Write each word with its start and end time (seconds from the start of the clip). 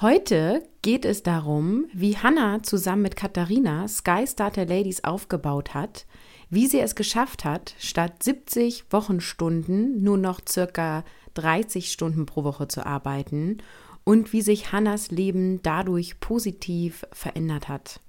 Heute 0.00 0.62
geht 0.82 1.04
es 1.04 1.22
darum, 1.22 1.86
wie 1.92 2.16
Hannah 2.16 2.62
zusammen 2.62 3.02
mit 3.02 3.16
Katharina 3.16 3.86
Sky 3.88 4.26
Starter 4.26 4.66
Ladies 4.66 5.04
aufgebaut 5.04 5.74
hat– 5.74 6.06
wie 6.54 6.66
sie 6.66 6.80
es 6.80 6.94
geschafft 6.94 7.44
hat, 7.44 7.74
statt 7.78 8.22
70 8.22 8.84
Wochenstunden 8.90 10.02
nur 10.02 10.16
noch 10.16 10.40
circa 10.48 11.04
30 11.34 11.90
Stunden 11.90 12.26
pro 12.26 12.44
Woche 12.44 12.68
zu 12.68 12.86
arbeiten 12.86 13.58
und 14.04 14.32
wie 14.32 14.40
sich 14.40 14.70
Hannas 14.70 15.10
Leben 15.10 15.60
dadurch 15.62 16.20
positiv 16.20 17.04
verändert 17.12 17.68
hat. 17.68 18.00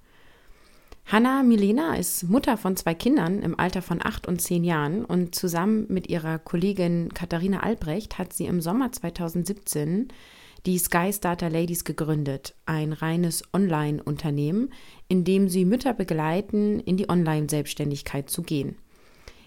Hanna 1.06 1.42
Milena 1.42 1.96
ist 1.96 2.24
Mutter 2.28 2.56
von 2.56 2.76
zwei 2.76 2.94
Kindern 2.94 3.42
im 3.42 3.58
Alter 3.58 3.82
von 3.82 4.04
acht 4.04 4.26
und 4.26 4.40
zehn 4.40 4.62
Jahren 4.64 5.04
und 5.04 5.34
zusammen 5.34 5.86
mit 5.88 6.08
ihrer 6.08 6.38
Kollegin 6.38 7.14
Katharina 7.14 7.60
Albrecht 7.60 8.18
hat 8.18 8.32
sie 8.32 8.46
im 8.46 8.60
Sommer 8.60 8.92
2017 8.92 10.08
die 10.66 10.78
Sky 10.78 11.12
Starter 11.12 11.48
Ladies 11.48 11.84
gegründet, 11.84 12.56
ein 12.66 12.92
reines 12.92 13.44
Online-Unternehmen, 13.54 14.72
in 15.06 15.22
dem 15.22 15.48
sie 15.48 15.64
Mütter 15.64 15.94
begleiten, 15.94 16.80
in 16.80 16.96
die 16.96 17.08
Online-Selbstständigkeit 17.08 18.28
zu 18.28 18.42
gehen. 18.42 18.76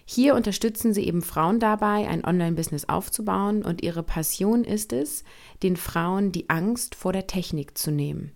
Hier 0.06 0.34
unterstützen 0.34 0.94
sie 0.94 1.06
eben 1.06 1.20
Frauen 1.20 1.60
dabei, 1.60 2.08
ein 2.08 2.24
Online-Business 2.24 2.88
aufzubauen 2.88 3.62
und 3.62 3.82
ihre 3.82 4.02
Passion 4.02 4.64
ist 4.64 4.94
es, 4.94 5.22
den 5.62 5.76
Frauen 5.76 6.32
die 6.32 6.48
Angst 6.48 6.94
vor 6.94 7.12
der 7.12 7.26
Technik 7.26 7.76
zu 7.76 7.90
nehmen. 7.90 8.32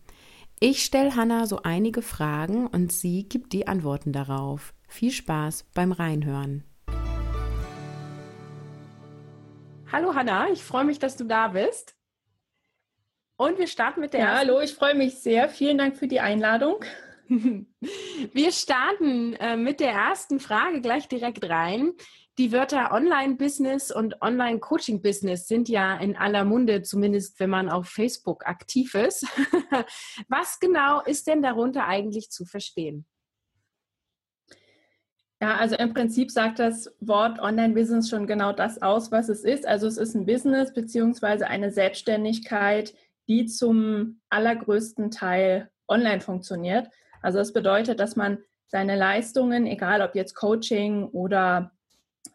Ich 0.60 0.84
stelle 0.84 1.16
Hanna 1.16 1.46
so 1.46 1.62
einige 1.62 2.02
Fragen 2.02 2.66
und 2.66 2.92
sie 2.92 3.26
gibt 3.26 3.54
die 3.54 3.66
Antworten 3.66 4.12
darauf. 4.12 4.74
Viel 4.88 5.10
Spaß 5.10 5.64
beim 5.74 5.90
Reinhören. 5.90 6.64
Hallo 9.90 10.14
Hanna, 10.14 10.48
ich 10.52 10.62
freue 10.62 10.84
mich, 10.84 10.98
dass 10.98 11.16
du 11.16 11.24
da 11.24 11.48
bist. 11.48 11.96
Und 13.36 13.58
wir 13.58 13.66
starten 13.66 14.00
mit 14.00 14.12
der. 14.12 14.20
Ja, 14.20 14.38
hallo, 14.38 14.60
ich 14.60 14.74
freue 14.74 14.94
mich 14.94 15.18
sehr. 15.18 15.48
Vielen 15.48 15.78
Dank 15.78 15.96
für 15.96 16.06
die 16.06 16.20
Einladung. 16.20 16.84
wir 17.28 18.52
starten 18.52 19.34
äh, 19.34 19.56
mit 19.56 19.80
der 19.80 19.90
ersten 19.90 20.38
Frage 20.38 20.80
gleich 20.80 21.08
direkt 21.08 21.48
rein. 21.48 21.92
Die 22.38 22.52
Wörter 22.52 22.92
Online-Business 22.92 23.92
und 23.92 24.20
Online-Coaching-Business 24.20 25.46
sind 25.46 25.68
ja 25.68 25.96
in 25.96 26.16
aller 26.16 26.44
Munde, 26.44 26.82
zumindest 26.82 27.38
wenn 27.38 27.50
man 27.50 27.70
auf 27.70 27.88
Facebook 27.88 28.46
aktiv 28.46 28.94
ist. 28.94 29.24
Was 30.28 30.58
genau 30.58 31.00
ist 31.00 31.26
denn 31.26 31.42
darunter 31.42 31.86
eigentlich 31.86 32.30
zu 32.30 32.44
verstehen? 32.44 33.06
Ja, 35.40 35.56
also 35.56 35.76
im 35.76 35.92
Prinzip 35.92 36.30
sagt 36.30 36.58
das 36.58 36.90
Wort 37.00 37.38
Online-Business 37.38 38.08
schon 38.08 38.26
genau 38.26 38.52
das 38.52 38.80
aus, 38.80 39.12
was 39.12 39.28
es 39.28 39.44
ist. 39.44 39.66
Also 39.66 39.86
es 39.86 39.98
ist 39.98 40.14
ein 40.14 40.24
Business 40.24 40.72
beziehungsweise 40.72 41.48
eine 41.48 41.70
Selbstständigkeit, 41.70 42.94
die 43.28 43.46
zum 43.46 44.20
allergrößten 44.28 45.10
Teil 45.10 45.70
online 45.88 46.20
funktioniert. 46.20 46.88
Also 47.22 47.38
das 47.38 47.52
bedeutet, 47.52 48.00
dass 48.00 48.16
man 48.16 48.38
seine 48.66 48.96
Leistungen, 48.96 49.66
egal 49.66 50.02
ob 50.02 50.14
jetzt 50.14 50.34
Coaching 50.34 51.04
oder 51.04 51.72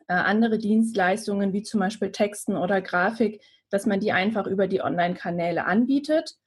äh, 0.07 0.13
andere 0.13 0.57
Dienstleistungen 0.57 1.53
wie 1.53 1.63
zum 1.63 1.79
Beispiel 1.79 2.11
Texten 2.11 2.55
oder 2.55 2.81
Grafik, 2.81 3.41
dass 3.69 3.85
man 3.85 3.99
die 3.99 4.11
einfach 4.11 4.47
über 4.47 4.67
die 4.67 4.81
Online-Kanäle 4.81 5.65
anbietet 5.65 6.37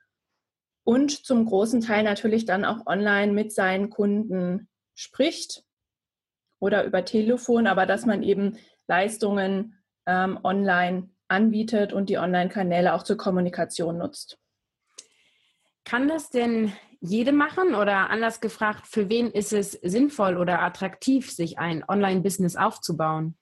und 0.85 1.25
zum 1.25 1.47
großen 1.47 1.81
Teil 1.81 2.03
natürlich 2.03 2.45
dann 2.45 2.65
auch 2.65 2.87
online 2.87 3.33
mit 3.33 3.53
seinen 3.53 3.91
Kunden 3.91 4.69
spricht 4.95 5.65
oder 6.59 6.85
über 6.85 7.05
Telefon, 7.05 7.67
aber 7.67 7.87
dass 7.87 8.07
man 8.07 8.23
eben 8.23 8.59
Leistungen 8.89 9.79
ähm, 10.07 10.39
online 10.43 11.11
anbietet 11.29 11.93
und 11.93 12.09
die 12.09 12.19
Online-Kanäle 12.19 12.95
auch 12.95 13.05
zur 13.05 13.17
Kommunikation 13.17 13.99
nutzt. 13.99 14.39
Kann 15.85 16.09
das 16.09 16.31
denn 16.31 16.73
jede 17.01 17.33
machen 17.33 17.75
oder 17.75 18.11
anders 18.11 18.41
gefragt, 18.41 18.87
für 18.87 19.09
wen 19.09 19.31
ist 19.31 19.53
es 19.53 19.73
sinnvoll 19.73 20.37
oder 20.37 20.63
attraktiv, 20.63 21.31
sich 21.31 21.59
ein 21.59 21.85
Online-Business 21.87 22.57
aufzubauen? 22.57 23.37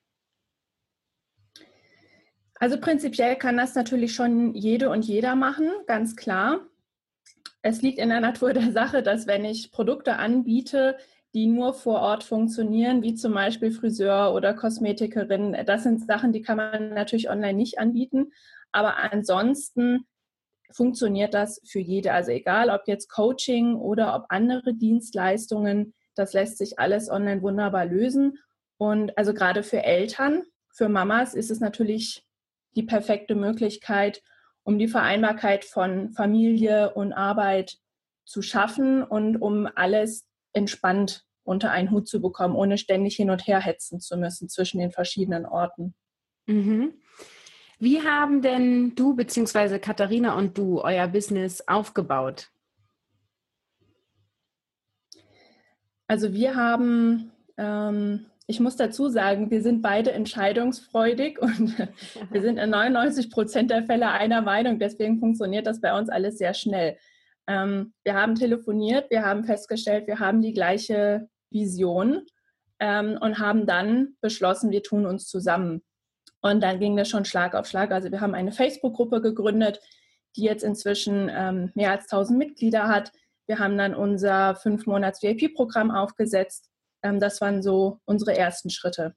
Also 2.54 2.78
prinzipiell 2.78 3.36
kann 3.36 3.56
das 3.56 3.74
natürlich 3.74 4.14
schon 4.14 4.54
jede 4.54 4.90
und 4.90 5.04
jeder 5.04 5.34
machen, 5.34 5.70
ganz 5.86 6.16
klar. 6.16 6.60
Es 7.62 7.82
liegt 7.82 7.98
in 7.98 8.08
der 8.08 8.20
Natur 8.20 8.52
der 8.52 8.72
Sache, 8.72 9.02
dass 9.02 9.26
wenn 9.26 9.44
ich 9.44 9.70
Produkte 9.70 10.16
anbiete, 10.16 10.96
die 11.34 11.46
nur 11.46 11.74
vor 11.74 12.00
Ort 12.00 12.24
funktionieren, 12.24 13.02
wie 13.02 13.14
zum 13.14 13.34
Beispiel 13.34 13.70
Friseur 13.70 14.34
oder 14.34 14.52
Kosmetikerin. 14.54 15.56
Das 15.64 15.84
sind 15.84 16.04
Sachen, 16.04 16.32
die 16.32 16.42
kann 16.42 16.56
man 16.56 16.90
natürlich 16.92 17.30
online 17.30 17.54
nicht 17.54 17.78
anbieten. 17.78 18.32
Aber 18.72 18.96
ansonsten 18.96 20.06
funktioniert 20.72 21.34
das 21.34 21.60
für 21.64 21.80
jede. 21.80 22.12
Also 22.12 22.30
egal, 22.30 22.70
ob 22.70 22.82
jetzt 22.86 23.08
Coaching 23.08 23.76
oder 23.76 24.14
ob 24.14 24.26
andere 24.28 24.74
Dienstleistungen, 24.74 25.94
das 26.14 26.32
lässt 26.32 26.58
sich 26.58 26.78
alles 26.78 27.10
online 27.10 27.42
wunderbar 27.42 27.86
lösen. 27.86 28.38
Und 28.78 29.16
also 29.18 29.34
gerade 29.34 29.62
für 29.62 29.82
Eltern, 29.82 30.44
für 30.72 30.88
Mamas 30.88 31.34
ist 31.34 31.50
es 31.50 31.60
natürlich 31.60 32.24
die 32.76 32.82
perfekte 32.82 33.34
Möglichkeit, 33.34 34.22
um 34.62 34.78
die 34.78 34.88
Vereinbarkeit 34.88 35.64
von 35.64 36.10
Familie 36.12 36.94
und 36.94 37.12
Arbeit 37.12 37.78
zu 38.24 38.42
schaffen 38.42 39.02
und 39.02 39.36
um 39.36 39.68
alles 39.74 40.26
entspannt 40.52 41.24
unter 41.42 41.70
einen 41.70 41.90
Hut 41.90 42.08
zu 42.08 42.20
bekommen, 42.20 42.54
ohne 42.54 42.78
ständig 42.78 43.16
hin 43.16 43.30
und 43.30 43.46
her 43.46 43.60
hetzen 43.60 44.00
zu 44.00 44.16
müssen 44.16 44.48
zwischen 44.48 44.78
den 44.78 44.92
verschiedenen 44.92 45.46
Orten. 45.46 45.94
Mhm. 46.46 46.94
Wie 47.80 48.02
haben 48.02 48.42
denn 48.42 48.94
du 48.94 49.16
bzw. 49.16 49.78
Katharina 49.78 50.36
und 50.36 50.58
du 50.58 50.82
euer 50.82 51.08
Business 51.08 51.66
aufgebaut? 51.66 52.50
Also 56.06 56.34
wir 56.34 56.56
haben, 56.56 57.32
ähm, 57.56 58.26
ich 58.46 58.60
muss 58.60 58.76
dazu 58.76 59.08
sagen, 59.08 59.50
wir 59.50 59.62
sind 59.62 59.80
beide 59.80 60.12
entscheidungsfreudig 60.12 61.38
und 61.40 61.74
wir 62.30 62.42
sind 62.42 62.58
in 62.58 62.68
99 62.68 63.30
Prozent 63.30 63.70
der 63.70 63.84
Fälle 63.84 64.10
einer 64.10 64.42
Meinung. 64.42 64.78
Deswegen 64.78 65.18
funktioniert 65.18 65.66
das 65.66 65.80
bei 65.80 65.98
uns 65.98 66.10
alles 66.10 66.36
sehr 66.36 66.52
schnell. 66.52 66.98
Ähm, 67.46 67.94
wir 68.04 68.12
haben 68.12 68.34
telefoniert, 68.34 69.10
wir 69.10 69.24
haben 69.24 69.44
festgestellt, 69.44 70.06
wir 70.06 70.18
haben 70.18 70.42
die 70.42 70.52
gleiche 70.52 71.30
Vision 71.48 72.26
ähm, 72.78 73.16
und 73.18 73.38
haben 73.38 73.64
dann 73.64 74.16
beschlossen, 74.20 74.70
wir 74.70 74.82
tun 74.82 75.06
uns 75.06 75.28
zusammen. 75.28 75.82
Und 76.42 76.62
dann 76.62 76.80
ging 76.80 76.96
das 76.96 77.08
schon 77.08 77.24
Schlag 77.24 77.54
auf 77.54 77.66
Schlag. 77.66 77.90
Also 77.92 78.10
wir 78.10 78.20
haben 78.20 78.34
eine 78.34 78.52
Facebook-Gruppe 78.52 79.20
gegründet, 79.20 79.80
die 80.36 80.42
jetzt 80.42 80.62
inzwischen 80.62 81.30
ähm, 81.32 81.70
mehr 81.74 81.90
als 81.90 82.04
1000 82.04 82.38
Mitglieder 82.38 82.88
hat. 82.88 83.12
Wir 83.46 83.58
haben 83.58 83.76
dann 83.76 83.94
unser 83.94 84.54
fünf 84.54 84.86
Monats 84.86 85.22
VIP-Programm 85.22 85.90
aufgesetzt. 85.90 86.70
Ähm, 87.02 87.20
das 87.20 87.40
waren 87.40 87.62
so 87.62 88.00
unsere 88.04 88.36
ersten 88.36 88.70
Schritte. 88.70 89.14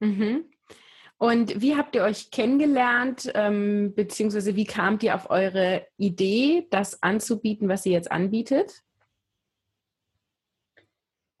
Mhm. 0.00 0.44
Und 1.18 1.60
wie 1.60 1.76
habt 1.76 1.94
ihr 1.94 2.02
euch 2.02 2.30
kennengelernt, 2.30 3.30
ähm, 3.34 3.92
beziehungsweise 3.94 4.56
wie 4.56 4.64
kamt 4.64 5.02
ihr 5.02 5.14
auf 5.14 5.28
eure 5.28 5.86
Idee, 5.98 6.66
das 6.70 7.02
anzubieten, 7.02 7.68
was 7.68 7.84
ihr 7.84 7.92
jetzt 7.92 8.10
anbietet? 8.10 8.82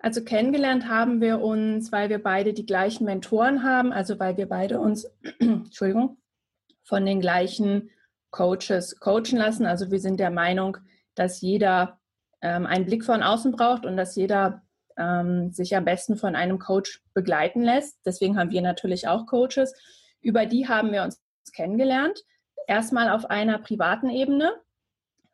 Also 0.02 0.24
kennengelernt 0.24 0.88
haben 0.88 1.20
wir 1.20 1.40
uns, 1.40 1.92
weil 1.92 2.08
wir 2.08 2.22
beide 2.22 2.54
die 2.54 2.64
gleichen 2.64 3.04
Mentoren 3.04 3.62
haben, 3.62 3.92
also 3.92 4.18
weil 4.18 4.38
wir 4.38 4.48
beide 4.48 4.80
uns, 4.80 5.06
Entschuldigung, 5.38 6.16
von 6.82 7.04
den 7.04 7.20
gleichen 7.20 7.90
Coaches 8.30 8.98
coachen 8.98 9.36
lassen. 9.36 9.66
Also 9.66 9.90
wir 9.90 10.00
sind 10.00 10.18
der 10.18 10.30
Meinung, 10.30 10.78
dass 11.14 11.42
jeder 11.42 12.00
ähm, 12.40 12.64
einen 12.64 12.86
Blick 12.86 13.04
von 13.04 13.22
außen 13.22 13.52
braucht 13.52 13.84
und 13.84 13.98
dass 13.98 14.16
jeder 14.16 14.62
ähm, 14.96 15.52
sich 15.52 15.76
am 15.76 15.84
besten 15.84 16.16
von 16.16 16.34
einem 16.34 16.58
Coach 16.58 17.02
begleiten 17.12 17.62
lässt. 17.62 17.98
Deswegen 18.06 18.38
haben 18.38 18.50
wir 18.50 18.62
natürlich 18.62 19.06
auch 19.06 19.26
Coaches. 19.26 19.74
Über 20.22 20.46
die 20.46 20.66
haben 20.66 20.92
wir 20.92 21.02
uns 21.02 21.20
kennengelernt. 21.54 22.24
Erstmal 22.66 23.10
auf 23.10 23.28
einer 23.28 23.58
privaten 23.58 24.08
Ebene. 24.08 24.52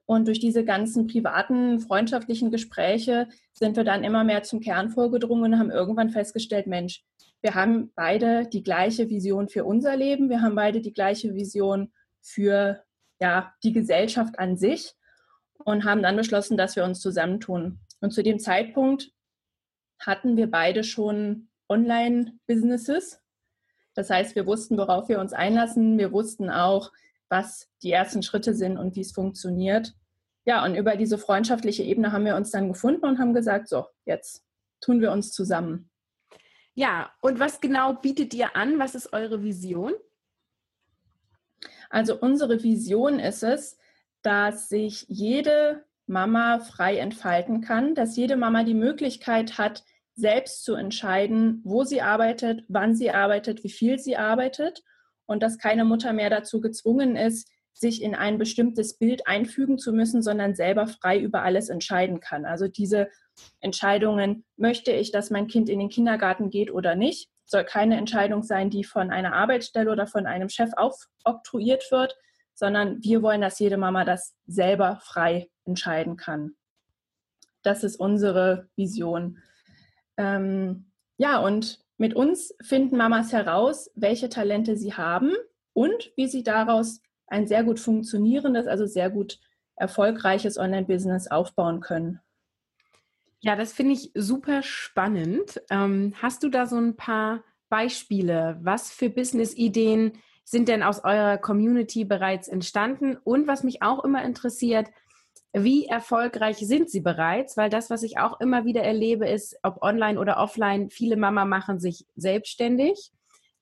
Und 0.07 0.29
durch 0.29 0.39
diese 0.39 0.65
ganzen 0.65 1.09
privaten, 1.09 1.81
freundschaftlichen 1.81 2.53
Gespräche 2.53 3.29
sind 3.53 3.77
wir 3.77 3.83
dann 3.85 4.05
immer 4.05 4.23
mehr 4.23 4.45
zum 4.45 4.61
Kern 4.61 4.89
vorgedrungen 4.89 5.53
und 5.53 5.59
haben 5.59 5.71
irgendwann 5.71 6.11
festgestellt, 6.11 6.69
Mensch, 6.69 7.05
wir 7.43 7.55
haben 7.55 7.93
beide 7.95 8.47
die 8.47 8.63
gleiche 8.63 9.09
Vision 9.11 9.49
für 9.49 9.65
unser 9.65 9.97
Leben, 9.97 10.31
wir 10.31 10.43
haben 10.43 10.55
beide 10.55 10.81
die 10.81 10.93
gleiche 10.93 11.35
Vision 11.35 11.93
für 12.21 12.83
ja, 13.21 13.53
die 13.63 13.73
Gesellschaft 13.73 14.39
an 14.39 14.57
sich 14.57 14.95
und 15.59 15.85
haben 15.85 16.03
dann 16.03 16.17
beschlossen, 16.17 16.57
dass 16.57 16.77
wir 16.77 16.85
uns 16.85 17.01
zusammentun. 17.01 17.81
Und 18.01 18.13
zu 18.13 18.23
dem 18.23 18.39
Zeitpunkt 18.39 19.11
hatten 19.99 20.37
wir 20.37 20.51
beide 20.51 20.85
schon 20.85 21.49
Online-Businesses. 21.69 23.21
Das 23.95 24.11
heißt, 24.11 24.37
wir 24.37 24.47
wussten, 24.47 24.77
worauf 24.77 25.09
wir 25.09 25.19
uns 25.19 25.33
einlassen. 25.33 25.99
Wir 25.99 26.13
wussten 26.13 26.51
auch, 26.51 26.93
was 27.29 27.69
die 27.83 27.93
ersten 27.93 28.23
Schritte 28.23 28.55
sind 28.55 28.79
und 28.79 28.97
wie 28.97 29.01
es 29.01 29.13
funktioniert. 29.13 29.95
Ja, 30.45 30.65
und 30.65 30.77
über 30.77 30.97
diese 30.97 31.19
freundschaftliche 31.19 31.83
Ebene 31.83 32.13
haben 32.13 32.25
wir 32.25 32.37
uns 32.37 32.51
dann 32.51 32.69
gefunden 32.69 33.05
und 33.05 33.19
haben 33.19 33.35
gesagt, 33.35 33.69
so, 33.69 33.87
jetzt 34.05 34.45
tun 34.81 35.01
wir 35.01 35.11
uns 35.11 35.33
zusammen. 35.33 35.91
Ja, 36.75 37.11
und 37.21 37.41
was 37.41 37.61
genau 37.61 37.95
bietet 37.95 38.35
ihr 38.35 38.55
an? 38.55 38.79
Was 38.79 38.95
ist 38.95 39.13
eure 39.13 39.43
Vision? 39.43 39.95
Also 41.91 42.19
unsere 42.19 42.63
Vision 42.63 43.19
ist 43.19 43.43
es, 43.43 43.79
dass 44.23 44.69
sich 44.69 45.07
jede 45.09 45.85
Mama 46.07 46.61
frei 46.61 46.99
entfalten 46.99 47.61
kann, 47.61 47.95
dass 47.95 48.17
jede 48.17 48.37
Mama 48.37 48.63
die 48.63 48.75
Möglichkeit 48.75 49.59
hat, 49.59 49.85
selbst 50.15 50.65
zu 50.65 50.75
entscheiden, 50.75 51.61
wo 51.65 51.85
sie 51.85 52.03
arbeitet, 52.03 52.65
wann 52.69 52.95
sie 52.95 53.11
arbeitet, 53.11 53.65
wie 53.65 53.71
viel 53.71 53.99
sie 53.99 54.17
arbeitet 54.17 54.83
und 55.27 55.43
dass 55.43 55.59
keine 55.59 55.85
Mutter 55.85 56.13
mehr 56.13 56.31
dazu 56.31 56.61
gezwungen 56.61 57.17
ist, 57.17 57.51
sich 57.73 58.03
in 58.03 58.15
ein 58.15 58.39
bestimmtes 58.39 58.97
Bild 58.97 59.27
einfügen 59.27 59.79
zu 59.79 59.93
müssen, 59.93 60.23
sondern 60.23 60.55
selber 60.55 60.87
frei 60.87 61.19
über 61.19 61.43
alles 61.43 61.69
entscheiden 61.69 62.21
kann. 62.21 62.47
Also 62.47 62.69
diese 62.69 63.09
Entscheidungen, 63.61 64.45
möchte 64.57 64.93
ich, 64.93 65.13
dass 65.13 65.31
mein 65.31 65.47
Kind 65.47 65.69
in 65.69 65.79
den 65.79 65.91
Kindergarten 65.91 66.49
geht 66.49 66.73
oder 66.73 66.95
nicht, 66.95 67.29
soll 67.45 67.65
keine 67.65 67.97
Entscheidung 67.97 68.43
sein, 68.43 68.71
die 68.71 68.83
von 68.83 69.11
einer 69.11 69.35
Arbeitsstelle 69.35 69.91
oder 69.91 70.07
von 70.07 70.27
einem 70.27 70.49
Chef 70.49 70.71
aufoktroyiert 70.77 71.91
wird, 71.91 72.17
sondern 72.55 73.03
wir 73.03 73.23
wollen, 73.23 73.43
dass 73.43 73.59
jede 73.59 73.77
Mama 73.77 74.05
das 74.05 74.35
selber 74.47 74.99
frei 75.03 75.49
entscheiden 75.65 76.17
kann. 76.17 76.57
Das 77.63 77.85
ist 77.85 77.97
unsere 77.97 78.69
Vision. 78.75 79.39
Ähm, 80.17 80.91
ja, 81.19 81.39
und 81.39 81.85
mit 81.99 82.15
uns 82.15 82.55
finden 82.61 82.97
Mamas 82.97 83.33
heraus, 83.33 83.91
welche 83.95 84.29
Talente 84.29 84.77
sie 84.77 84.95
haben 84.95 85.33
und 85.73 86.13
wie 86.17 86.29
sie 86.29 86.43
daraus 86.43 87.01
ein 87.27 87.47
sehr 87.47 87.65
gut 87.65 87.81
funktionierendes, 87.81 88.67
also 88.67 88.87
sehr 88.87 89.11
gut 89.11 89.39
erfolgreiches 89.77 90.59
Online-Business 90.59 91.29
aufbauen 91.31 91.81
können. 91.81 92.21
Ja, 93.41 93.57
das 93.57 93.73
finde 93.73 93.93
ich 93.93 94.11
super 94.15 94.63
spannend. 94.63 95.61
Ähm, 95.71 96.15
hast 96.21 96.43
du 96.43 96.49
da 96.49 96.67
so 96.67 96.77
ein 96.77 96.97
paar 96.97 97.45
Beispiele? 97.69 98.59
Was 98.63 98.91
für 98.91 99.11
Business-Ideen 99.11 100.13
sind 100.45 100.69
denn 100.69 100.83
aus 100.83 101.05
eurer 101.05 101.39
Community 101.39 102.05
bereits 102.05 102.49
entstanden? 102.49 103.17
Und 103.17 103.47
was 103.47 103.63
mich 103.63 103.83
auch 103.83 104.05
immer 104.05 104.25
interessiert, 104.25 104.89
wie 105.65 105.87
erfolgreich 105.87 106.59
sind 106.59 106.91
sie 106.91 107.01
bereits? 107.01 107.57
Weil 107.57 107.71
das, 107.71 107.89
was 107.89 108.03
ich 108.03 108.19
auch 108.19 108.41
immer 108.41 108.65
wieder 108.65 108.83
erlebe, 108.83 109.29
ist, 109.29 109.59
ob 109.63 109.83
online 109.83 110.19
oder 110.19 110.37
offline, 110.37 110.91
viele 110.91 111.17
Mama 111.17 111.45
machen 111.45 111.81
sich 111.81 112.07
selbstständig. 112.15 113.11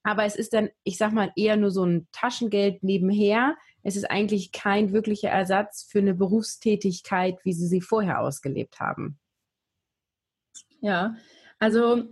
Aber 0.02 0.24
es 0.24 0.36
ist 0.36 0.52
dann, 0.52 0.70
ich 0.82 0.98
sag 0.98 1.12
mal, 1.12 1.32
eher 1.36 1.56
nur 1.56 1.70
so 1.70 1.84
ein 1.84 2.08
Taschengeld 2.12 2.82
nebenher. 2.82 3.56
Es 3.82 3.96
ist 3.96 4.10
eigentlich 4.10 4.52
kein 4.52 4.92
wirklicher 4.92 5.30
Ersatz 5.30 5.86
für 5.88 6.00
eine 6.00 6.14
Berufstätigkeit, 6.14 7.38
wie 7.44 7.52
sie 7.52 7.66
sie 7.66 7.80
vorher 7.80 8.20
ausgelebt 8.20 8.80
haben. 8.80 9.18
Ja, 10.80 11.16
also 11.58 12.04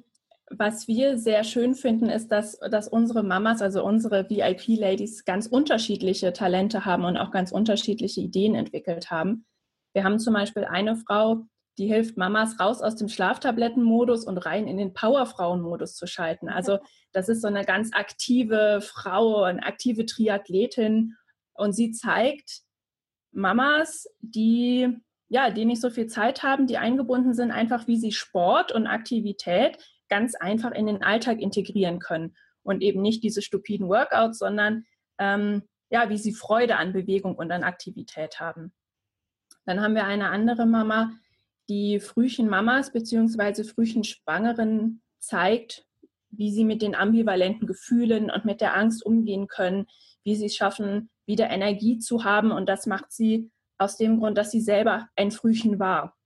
was 0.48 0.86
wir 0.86 1.18
sehr 1.18 1.44
schön 1.44 1.74
finden, 1.74 2.08
ist, 2.08 2.28
dass, 2.28 2.58
dass 2.58 2.88
unsere 2.88 3.22
Mamas, 3.22 3.62
also 3.62 3.84
unsere 3.84 4.28
VIP-Ladies, 4.28 5.24
ganz 5.24 5.46
unterschiedliche 5.46 6.32
Talente 6.32 6.84
haben 6.84 7.04
und 7.04 7.16
auch 7.16 7.30
ganz 7.30 7.52
unterschiedliche 7.52 8.20
Ideen 8.20 8.54
entwickelt 8.54 9.10
haben. 9.10 9.44
Wir 9.92 10.04
haben 10.04 10.18
zum 10.18 10.34
Beispiel 10.34 10.64
eine 10.64 10.96
Frau, 10.96 11.44
die 11.78 11.86
hilft 11.86 12.16
Mamas 12.16 12.60
raus 12.60 12.82
aus 12.82 12.96
dem 12.96 13.08
Schlaftablettenmodus 13.08 14.24
und 14.24 14.38
rein 14.38 14.66
in 14.66 14.76
den 14.76 14.92
Powerfrauen-Modus 14.92 15.94
zu 15.94 16.06
schalten. 16.06 16.48
Also 16.48 16.78
das 17.12 17.28
ist 17.28 17.42
so 17.42 17.48
eine 17.48 17.64
ganz 17.64 17.90
aktive 17.92 18.80
Frau, 18.82 19.42
eine 19.42 19.62
aktive 19.62 20.04
Triathletin 20.06 21.14
und 21.54 21.72
sie 21.72 21.92
zeigt 21.92 22.60
Mamas, 23.32 24.06
die 24.20 25.00
ja, 25.32 25.50
die 25.50 25.64
nicht 25.64 25.80
so 25.80 25.88
viel 25.88 26.08
Zeit 26.08 26.42
haben, 26.42 26.66
die 26.66 26.76
eingebunden 26.76 27.32
sind, 27.32 27.52
einfach 27.52 27.86
wie 27.86 27.96
sie 27.96 28.12
Sport 28.12 28.70
und 28.70 28.86
Aktivität 28.86 29.78
ganz 30.10 30.34
einfach 30.34 30.72
in 30.72 30.84
den 30.84 31.02
Alltag 31.02 31.40
integrieren 31.40 32.00
können 32.00 32.36
und 32.62 32.82
eben 32.82 33.00
nicht 33.00 33.24
diese 33.24 33.40
stupiden 33.40 33.88
Workouts, 33.88 34.38
sondern 34.38 34.84
ähm, 35.16 35.62
ja, 35.88 36.10
wie 36.10 36.18
sie 36.18 36.34
Freude 36.34 36.76
an 36.76 36.92
Bewegung 36.92 37.34
und 37.34 37.50
an 37.50 37.64
Aktivität 37.64 38.40
haben. 38.40 38.74
Dann 39.64 39.80
haben 39.80 39.94
wir 39.94 40.04
eine 40.04 40.30
andere 40.30 40.66
Mama, 40.66 41.12
die 41.68 42.00
frühen 42.00 42.48
Mamas 42.48 42.92
bzw. 42.92 43.64
frühen 43.64 44.04
Schwangeren 44.04 45.02
zeigt, 45.18 45.86
wie 46.30 46.50
sie 46.50 46.64
mit 46.64 46.82
den 46.82 46.94
ambivalenten 46.94 47.66
Gefühlen 47.66 48.30
und 48.30 48.44
mit 48.44 48.60
der 48.60 48.76
Angst 48.76 49.04
umgehen 49.04 49.46
können, 49.46 49.86
wie 50.24 50.34
sie 50.34 50.46
es 50.46 50.56
schaffen, 50.56 51.10
wieder 51.26 51.50
Energie 51.50 51.98
zu 51.98 52.24
haben. 52.24 52.50
Und 52.50 52.68
das 52.68 52.86
macht 52.86 53.12
sie 53.12 53.50
aus 53.78 53.96
dem 53.96 54.18
Grund, 54.18 54.38
dass 54.38 54.50
sie 54.50 54.60
selber 54.60 55.08
ein 55.16 55.30
Frühchen 55.30 55.78
war. 55.78 56.16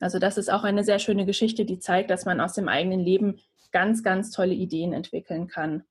Also 0.00 0.18
das 0.18 0.38
ist 0.38 0.50
auch 0.50 0.64
eine 0.64 0.84
sehr 0.84 0.98
schöne 0.98 1.26
Geschichte, 1.26 1.64
die 1.64 1.78
zeigt, 1.78 2.10
dass 2.10 2.24
man 2.24 2.40
aus 2.40 2.54
dem 2.54 2.68
eigenen 2.68 3.00
Leben 3.00 3.38
ganz, 3.70 4.02
ganz 4.02 4.30
tolle 4.30 4.54
Ideen 4.54 4.92
entwickeln 4.92 5.46
kann. 5.46 5.84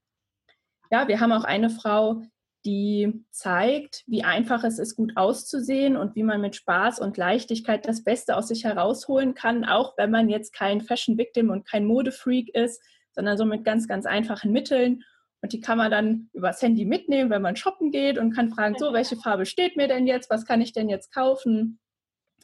Ja, 0.91 1.07
wir 1.07 1.19
haben 1.19 1.31
auch 1.31 1.43
eine 1.43 1.69
Frau, 1.69 2.23
die 2.65 3.25
zeigt, 3.29 4.03
wie 4.07 4.23
einfach 4.23 4.63
es 4.63 4.79
ist, 4.79 4.95
gut 4.95 5.17
auszusehen 5.17 5.97
und 5.97 6.15
wie 6.15 6.23
man 6.23 6.41
mit 6.41 6.55
Spaß 6.55 6.99
und 6.99 7.17
Leichtigkeit 7.17 7.87
das 7.87 8.03
Beste 8.03 8.37
aus 8.37 8.47
sich 8.47 8.63
herausholen 8.63 9.33
kann, 9.33 9.65
auch 9.65 9.97
wenn 9.97 10.11
man 10.11 10.29
jetzt 10.29 10.53
kein 10.53 10.81
Fashion 10.81 11.17
Victim 11.17 11.49
und 11.49 11.67
kein 11.67 11.85
Modefreak 11.85 12.49
ist, 12.55 12.81
sondern 13.11 13.37
so 13.37 13.45
mit 13.45 13.65
ganz, 13.65 13.87
ganz 13.87 14.05
einfachen 14.05 14.51
Mitteln. 14.51 15.03
Und 15.41 15.51
die 15.51 15.59
kann 15.59 15.77
man 15.77 15.91
dann 15.91 16.29
übers 16.31 16.61
Handy 16.61 16.85
mitnehmen, 16.85 17.29
wenn 17.29 17.41
man 17.41 17.57
shoppen 17.57 17.91
geht 17.91 18.17
und 18.17 18.33
kann 18.33 18.49
fragen, 18.49 18.75
so, 18.77 18.93
welche 18.93 19.17
Farbe 19.17 19.45
steht 19.45 19.75
mir 19.75 19.89
denn 19.89 20.07
jetzt? 20.07 20.29
Was 20.29 20.45
kann 20.45 20.61
ich 20.61 20.71
denn 20.71 20.87
jetzt 20.87 21.13
kaufen? 21.13 21.79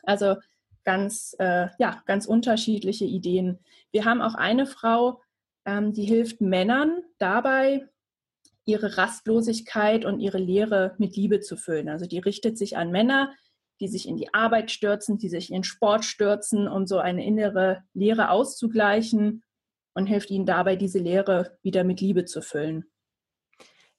Also 0.03 0.35
ganz, 0.83 1.35
äh, 1.39 1.67
ja, 1.77 2.03
ganz 2.07 2.25
unterschiedliche 2.25 3.05
Ideen. 3.05 3.59
Wir 3.91 4.03
haben 4.03 4.21
auch 4.21 4.35
eine 4.35 4.65
Frau, 4.65 5.21
ähm, 5.65 5.93
die 5.93 6.03
hilft 6.03 6.41
Männern 6.41 7.03
dabei, 7.19 7.87
ihre 8.69 8.97
Rastlosigkeit 8.97 10.05
und 10.05 10.19
ihre 10.19 10.37
Lehre 10.37 10.95
mit 10.97 11.15
Liebe 11.15 11.39
zu 11.39 11.57
füllen. 11.57 11.89
Also 11.89 12.05
die 12.05 12.19
richtet 12.19 12.57
sich 12.57 12.77
an 12.77 12.91
Männer, 12.91 13.33
die 13.79 13.87
sich 13.87 14.07
in 14.07 14.17
die 14.17 14.33
Arbeit 14.33 14.71
stürzen, 14.71 15.17
die 15.17 15.29
sich 15.29 15.51
in 15.51 15.63
Sport 15.63 16.05
stürzen, 16.05 16.67
um 16.67 16.85
so 16.85 16.99
eine 16.99 17.25
innere 17.25 17.83
Lehre 17.93 18.29
auszugleichen 18.29 19.43
und 19.93 20.05
hilft 20.05 20.29
ihnen 20.31 20.45
dabei, 20.45 20.75
diese 20.75 20.99
Lehre 20.99 21.57
wieder 21.61 21.83
mit 21.83 22.01
Liebe 22.01 22.25
zu 22.25 22.41
füllen. 22.41 22.85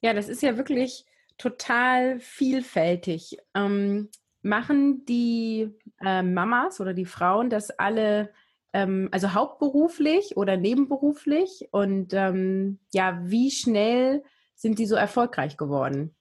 Ja, 0.03 0.15
das 0.15 0.29
ist 0.29 0.43
ja 0.43 0.57
wirklich 0.57 1.05
total 1.39 2.21
vielfältig. 2.21 3.39
Ähm, 3.55 4.09
machen 4.43 5.05
die 5.07 5.71
äh, 6.01 6.23
Mamas 6.23 6.81
oder 6.81 6.95
die 6.95 7.07
Frauen 7.07 7.51
das 7.51 7.71
alle, 7.71 8.33
ähm, 8.73 9.09
also 9.13 9.35
hauptberuflich 9.35 10.37
oder 10.37 10.57
nebenberuflich? 10.57 11.69
Und 11.71 12.13
ähm, 12.15 12.79
ja, 12.93 13.21
wie 13.25 13.51
schnell 13.51 14.23
sind 14.61 14.79
die 14.79 14.85
so 14.85 14.95
erfolgreich 14.95 15.57
geworden? 15.57 16.15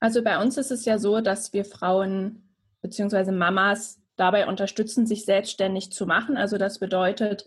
Also 0.00 0.24
bei 0.24 0.42
uns 0.42 0.56
ist 0.56 0.72
es 0.72 0.84
ja 0.84 0.98
so, 0.98 1.20
dass 1.20 1.52
wir 1.52 1.64
Frauen 1.64 2.42
bzw. 2.82 3.30
Mamas 3.30 4.00
dabei 4.16 4.48
unterstützen, 4.48 5.06
sich 5.06 5.24
selbstständig 5.24 5.92
zu 5.92 6.04
machen. 6.04 6.36
Also 6.36 6.58
das 6.58 6.80
bedeutet, 6.80 7.46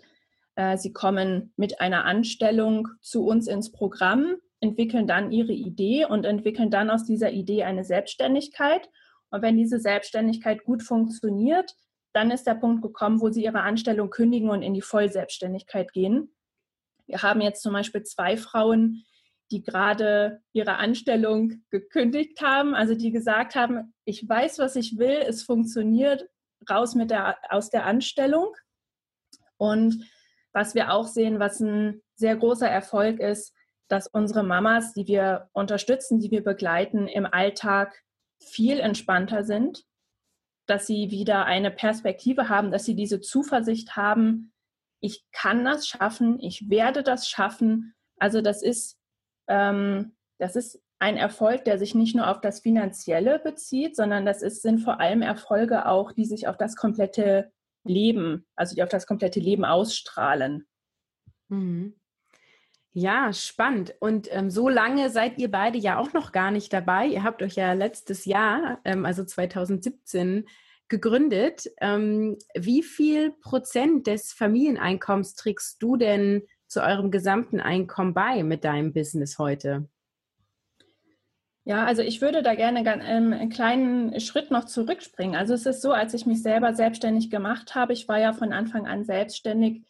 äh, 0.56 0.78
sie 0.78 0.94
kommen 0.94 1.54
mit 1.58 1.82
einer 1.82 2.06
Anstellung 2.06 2.88
zu 3.02 3.26
uns 3.26 3.48
ins 3.48 3.72
Programm 3.72 4.38
entwickeln 4.62 5.08
dann 5.08 5.32
ihre 5.32 5.54
Idee 5.54 6.06
und 6.06 6.24
entwickeln 6.24 6.70
dann 6.70 6.90
aus 6.90 7.04
dieser 7.04 7.32
Idee 7.32 7.64
eine 7.64 7.84
Selbstständigkeit. 7.84 8.90
Und 9.30 9.42
wenn 9.42 9.58
diese 9.58 9.80
Selbstständigkeit 9.80 10.64
gut 10.64 10.84
funktioniert, 10.84 11.76
dann 12.14 12.32
ist 12.32 12.46
der 12.46 12.56
Punkt 12.56 12.82
gekommen, 12.82 13.20
wo 13.20 13.30
sie 13.30 13.44
ihre 13.44 13.62
Anstellung 13.62 14.10
kündigen 14.10 14.50
und 14.50 14.62
in 14.62 14.74
die 14.74 14.82
Vollselbstständigkeit 14.82 15.92
gehen. 15.92 16.30
Wir 17.12 17.22
haben 17.22 17.42
jetzt 17.42 17.62
zum 17.62 17.74
Beispiel 17.74 18.04
zwei 18.04 18.38
Frauen, 18.38 19.04
die 19.52 19.62
gerade 19.62 20.42
ihre 20.54 20.78
Anstellung 20.78 21.62
gekündigt 21.70 22.42
haben, 22.42 22.74
also 22.74 22.96
die 22.96 23.12
gesagt 23.12 23.56
haben, 23.56 23.94
ich 24.06 24.28
weiß, 24.28 24.60
was 24.60 24.78
ich 24.78 24.98
will, 24.98 25.22
es 25.28 25.44
funktioniert, 25.44 26.30
raus 26.70 26.96
mit 26.96 27.12
der, 27.12 27.38
aus 27.50 27.70
der 27.70 27.86
Anstellung. 27.86 28.56
Und 29.58 30.10
was 30.54 30.74
wir 30.74 30.94
auch 30.94 31.06
sehen, 31.06 31.40
was 31.40 31.60
ein 31.60 32.02
sehr 32.16 32.38
großer 32.38 32.70
Erfolg 32.70 33.20
ist, 33.20 33.54
dass 33.90 34.08
unsere 34.08 34.44
Mamas, 34.44 34.94
die 34.94 35.08
wir 35.08 35.50
unterstützen, 35.52 36.22
die 36.22 36.32
wir 36.32 36.46
begleiten, 36.46 37.10
im 37.10 37.26
Alltag 37.26 38.02
viel 38.40 38.80
entspannter 38.80 39.44
sind, 39.44 39.84
dass 40.66 40.88
sie 40.88 41.12
wieder 41.12 41.44
eine 41.44 41.72
Perspektive 41.72 42.48
haben, 42.48 42.72
dass 42.72 42.86
sie 42.86 42.96
diese 42.96 43.20
Zuversicht 43.20 43.98
haben, 43.98 44.51
ich 45.02 45.26
kann 45.32 45.66
das 45.66 45.88
schaffen, 45.88 46.40
ich 46.40 46.70
werde 46.70 47.04
das 47.04 47.28
schaffen. 47.28 47.96
Also 48.18 48.42
das 48.42 48.62
ist, 48.62 48.98
ähm, 49.48 50.16
das 50.38 50.56
ist 50.56 50.82
ein 51.00 51.18
Erfolg, 51.18 51.66
der 51.66 51.80
sich 51.80 51.96
nicht 51.96 52.16
nur 52.16 52.30
auf 52.30 52.40
das 52.42 52.60
Finanzielle 52.60 53.40
bezieht, 53.40 53.96
sondern 53.96 54.26
das 54.26 54.44
ist, 54.44 54.62
sind 54.62 54.80
vor 54.80 55.00
allem 55.00 55.24
Erfolge 55.24 55.88
auch, 55.88 56.12
die 56.12 56.26
sich 56.26 56.48
auf 56.48 56.58
das 56.58 56.76
komplette 56.76 57.52
Leben, 57.84 58.46
also 58.56 58.76
die 58.76 58.84
auf 58.84 58.90
das 58.90 59.08
komplette 59.08 59.40
Leben 59.40 59.66
ausstrahlen. 59.66 60.68
Mhm. 61.50 61.96
Ja, 62.94 63.32
spannend. 63.34 63.96
Und 64.00 64.28
ähm, 64.32 64.52
so 64.52 64.68
lange 64.70 65.10
seid 65.10 65.40
ihr 65.40 65.50
beide 65.50 65.78
ja 65.78 65.98
auch 65.98 66.14
noch 66.14 66.32
gar 66.32 66.52
nicht 66.52 66.72
dabei. 66.74 67.08
Ihr 67.08 67.24
habt 67.24 67.42
euch 67.42 67.56
ja 67.56 67.74
letztes 67.74 68.26
Jahr, 68.26 68.80
ähm, 68.84 69.06
also 69.06 69.24
2017, 69.24 70.46
gegründet. 70.92 71.66
Ähm, 71.80 72.38
wie 72.54 72.84
viel 72.84 73.32
Prozent 73.32 74.06
des 74.06 74.32
Familieneinkommens 74.34 75.34
trägst 75.34 75.82
du 75.82 75.96
denn 75.96 76.44
zu 76.68 76.84
eurem 76.84 77.10
gesamten 77.10 77.60
Einkommen 77.60 78.14
bei 78.14 78.44
mit 78.44 78.64
deinem 78.64 78.94
Business 78.94 79.40
heute? 79.40 79.90
Ja, 81.64 81.86
also 81.86 82.02
ich 82.02 82.22
würde 82.22 82.44
da 82.44 82.56
gerne 82.56 82.80
ähm, 82.80 83.34
einen 83.34 83.50
kleinen 83.50 84.20
Schritt 84.20 84.52
noch 84.52 84.66
zurückspringen. 84.66 85.36
Also 85.36 85.54
es 85.54 85.66
ist 85.66 85.82
so, 85.82 85.92
als 85.92 86.14
ich 86.14 86.26
mich 86.26 86.42
selber 86.42 86.74
selbstständig 86.74 87.30
gemacht 87.30 87.76
habe, 87.76 87.94
ich 87.94 88.08
war 88.08 88.20
ja 88.20 88.34
von 88.34 88.52
Anfang 88.52 88.88
an 88.88 89.06
selbstständig, 89.06 89.84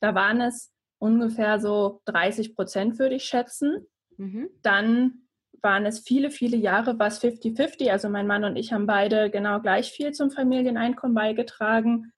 da 0.00 0.14
waren 0.14 0.40
es 0.40 0.72
ungefähr 0.98 1.58
so 1.60 2.02
30 2.06 2.54
Prozent, 2.54 2.98
würde 2.98 3.16
ich 3.16 3.24
schätzen. 3.24 3.86
Mhm. 4.16 4.50
Dann 4.62 5.23
waren 5.64 5.86
es 5.86 6.00
viele, 6.00 6.30
viele 6.30 6.56
Jahre, 6.56 6.98
was 6.98 7.22
50-50. 7.22 7.90
Also 7.90 8.08
mein 8.08 8.26
Mann 8.26 8.44
und 8.44 8.56
ich 8.56 8.72
haben 8.72 8.86
beide 8.86 9.30
genau 9.30 9.60
gleich 9.60 9.90
viel 9.90 10.12
zum 10.12 10.30
Familieneinkommen 10.30 11.14
beigetragen. 11.14 12.12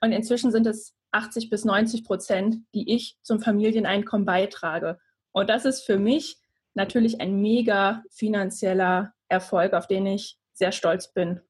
Und 0.00 0.12
inzwischen 0.12 0.52
sind 0.52 0.66
es 0.66 0.94
80 1.12 1.50
bis 1.50 1.64
90 1.64 2.04
Prozent, 2.04 2.58
die 2.74 2.94
ich 2.94 3.16
zum 3.22 3.40
Familieneinkommen 3.40 4.26
beitrage. 4.26 4.98
Und 5.32 5.50
das 5.50 5.64
ist 5.64 5.84
für 5.84 5.98
mich 5.98 6.36
natürlich 6.74 7.20
ein 7.20 7.40
mega 7.40 8.04
finanzieller 8.10 9.12
Erfolg, 9.28 9.72
auf 9.72 9.86
den 9.86 10.06
ich 10.06 10.38
sehr 10.52 10.70
stolz 10.70 11.12
bin. 11.12 11.40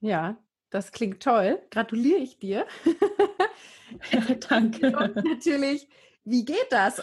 Ja, 0.00 0.38
das 0.70 0.92
klingt 0.92 1.22
toll. 1.22 1.60
Gratuliere 1.70 2.20
ich 2.20 2.38
dir. 2.38 2.66
Danke. 4.48 4.96
Und 4.96 5.16
natürlich 5.16 5.88
wie 6.24 6.44
geht 6.44 6.70
das? 6.70 7.00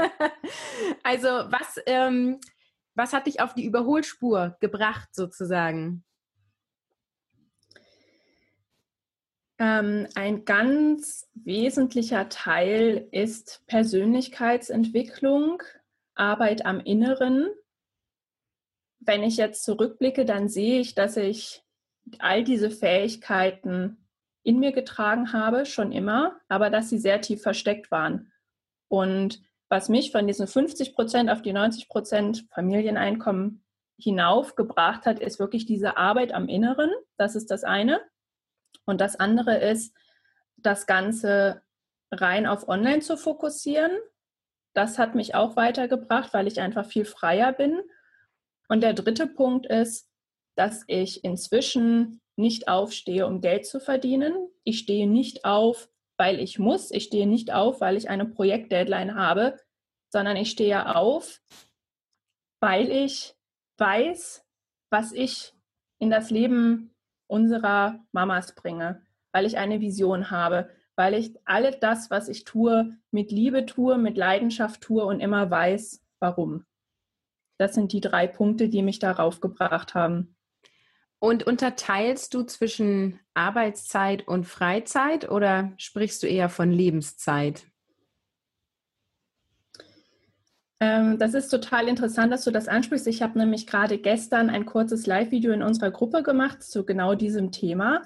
also 1.02 1.28
was, 1.28 1.80
ähm, 1.86 2.40
was 3.00 3.14
hat 3.14 3.26
dich 3.26 3.40
auf 3.40 3.54
die 3.54 3.64
Überholspur 3.64 4.58
gebracht 4.60 5.08
sozusagen? 5.14 6.04
Ähm, 9.58 10.06
ein 10.14 10.44
ganz 10.44 11.26
wesentlicher 11.32 12.28
Teil 12.28 13.08
ist 13.10 13.62
Persönlichkeitsentwicklung, 13.66 15.62
Arbeit 16.14 16.66
am 16.66 16.78
Inneren. 16.80 17.48
Wenn 18.98 19.22
ich 19.22 19.38
jetzt 19.38 19.64
zurückblicke, 19.64 20.26
dann 20.26 20.50
sehe 20.50 20.80
ich, 20.80 20.94
dass 20.94 21.16
ich 21.16 21.62
all 22.18 22.44
diese 22.44 22.70
Fähigkeiten 22.70 24.06
in 24.42 24.58
mir 24.58 24.72
getragen 24.72 25.32
habe, 25.32 25.64
schon 25.64 25.90
immer, 25.90 26.38
aber 26.48 26.68
dass 26.68 26.90
sie 26.90 26.98
sehr 26.98 27.22
tief 27.22 27.40
versteckt 27.40 27.90
waren. 27.90 28.30
Und 28.88 29.42
was 29.70 29.88
mich 29.88 30.10
von 30.10 30.26
diesen 30.26 30.48
50 30.48 30.94
Prozent 30.94 31.30
auf 31.30 31.42
die 31.42 31.52
90 31.52 31.88
Prozent 31.88 32.44
Familieneinkommen 32.52 33.64
hinaufgebracht 33.98 35.06
hat, 35.06 35.20
ist 35.20 35.38
wirklich 35.38 35.64
diese 35.64 35.96
Arbeit 35.96 36.32
am 36.32 36.48
Inneren. 36.48 36.90
Das 37.16 37.36
ist 37.36 37.50
das 37.50 37.62
eine. 37.62 38.00
Und 38.84 39.00
das 39.00 39.16
andere 39.16 39.58
ist, 39.58 39.94
das 40.56 40.86
Ganze 40.86 41.62
rein 42.10 42.46
auf 42.46 42.68
Online 42.68 43.00
zu 43.00 43.16
fokussieren. 43.16 43.92
Das 44.74 44.98
hat 44.98 45.14
mich 45.14 45.34
auch 45.34 45.56
weitergebracht, 45.56 46.34
weil 46.34 46.48
ich 46.48 46.60
einfach 46.60 46.84
viel 46.84 47.04
freier 47.04 47.52
bin. 47.52 47.80
Und 48.68 48.82
der 48.82 48.94
dritte 48.94 49.28
Punkt 49.28 49.66
ist, 49.66 50.08
dass 50.56 50.82
ich 50.88 51.24
inzwischen 51.24 52.20
nicht 52.36 52.66
aufstehe, 52.66 53.26
um 53.26 53.40
Geld 53.40 53.66
zu 53.66 53.78
verdienen. 53.78 54.34
Ich 54.64 54.80
stehe 54.80 55.08
nicht 55.08 55.44
auf, 55.44 55.88
weil 56.20 56.38
ich 56.38 56.58
muss. 56.58 56.90
Ich 56.90 57.04
stehe 57.04 57.26
nicht 57.26 57.50
auf, 57.50 57.80
weil 57.80 57.96
ich 57.96 58.10
eine 58.10 58.26
Projektdeadline 58.26 59.14
habe, 59.14 59.56
sondern 60.12 60.36
ich 60.36 60.50
stehe 60.50 60.94
auf, 60.94 61.40
weil 62.60 62.90
ich 62.90 63.34
weiß, 63.78 64.44
was 64.90 65.12
ich 65.12 65.54
in 65.98 66.10
das 66.10 66.28
Leben 66.28 66.94
unserer 67.26 68.04
Mamas 68.12 68.54
bringe, 68.54 69.00
weil 69.32 69.46
ich 69.46 69.56
eine 69.56 69.80
Vision 69.80 70.30
habe, 70.30 70.68
weil 70.94 71.14
ich 71.14 71.38
alles 71.46 71.80
das, 71.80 72.10
was 72.10 72.28
ich 72.28 72.44
tue, 72.44 72.98
mit 73.10 73.32
Liebe 73.32 73.64
tue, 73.64 73.96
mit 73.96 74.18
Leidenschaft 74.18 74.82
tue 74.82 75.02
und 75.06 75.20
immer 75.20 75.50
weiß, 75.50 76.04
warum. 76.18 76.66
Das 77.56 77.72
sind 77.72 77.94
die 77.94 78.02
drei 78.02 78.26
Punkte, 78.26 78.68
die 78.68 78.82
mich 78.82 78.98
darauf 78.98 79.40
gebracht 79.40 79.94
haben. 79.94 80.36
Und 81.20 81.46
unterteilst 81.46 82.32
du 82.32 82.42
zwischen 82.44 83.20
Arbeitszeit 83.34 84.26
und 84.26 84.46
Freizeit 84.46 85.30
oder 85.30 85.72
sprichst 85.76 86.22
du 86.22 86.26
eher 86.26 86.48
von 86.48 86.72
Lebenszeit? 86.72 87.66
Ähm, 90.80 91.18
das 91.18 91.34
ist 91.34 91.50
total 91.50 91.88
interessant, 91.88 92.32
dass 92.32 92.44
du 92.44 92.50
das 92.50 92.68
ansprichst. 92.68 93.06
Ich 93.06 93.20
habe 93.20 93.38
nämlich 93.38 93.66
gerade 93.66 93.98
gestern 93.98 94.48
ein 94.48 94.64
kurzes 94.64 95.06
Live-Video 95.06 95.52
in 95.52 95.62
unserer 95.62 95.90
Gruppe 95.90 96.22
gemacht 96.22 96.62
zu 96.62 96.86
genau 96.86 97.14
diesem 97.14 97.52
Thema. 97.52 98.00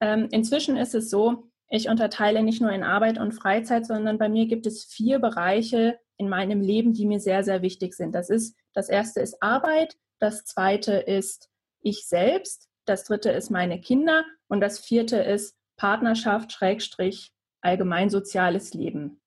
Ähm, 0.00 0.28
inzwischen 0.30 0.76
ist 0.76 0.94
es 0.94 1.08
so, 1.08 1.50
ich 1.70 1.88
unterteile 1.88 2.42
nicht 2.42 2.60
nur 2.60 2.72
in 2.72 2.82
Arbeit 2.82 3.18
und 3.18 3.32
Freizeit, 3.32 3.86
sondern 3.86 4.18
bei 4.18 4.28
mir 4.28 4.46
gibt 4.46 4.66
es 4.66 4.84
vier 4.84 5.18
Bereiche 5.18 5.98
in 6.18 6.28
meinem 6.28 6.60
Leben, 6.60 6.92
die 6.92 7.06
mir 7.06 7.20
sehr, 7.20 7.42
sehr 7.42 7.62
wichtig 7.62 7.94
sind. 7.94 8.14
Das 8.14 8.28
ist, 8.28 8.54
das 8.74 8.90
erste 8.90 9.20
ist 9.20 9.42
Arbeit, 9.42 9.96
das 10.18 10.44
zweite 10.44 10.92
ist 10.92 11.48
ich 11.82 12.06
selbst, 12.06 12.68
das 12.84 13.04
dritte 13.04 13.30
ist 13.30 13.50
meine 13.50 13.80
Kinder 13.80 14.24
und 14.48 14.60
das 14.60 14.78
vierte 14.78 15.16
ist 15.16 15.56
Partnerschaft, 15.76 16.52
Schrägstrich, 16.52 17.32
allgemein 17.60 18.10
soziales 18.10 18.74
Leben. 18.74 19.20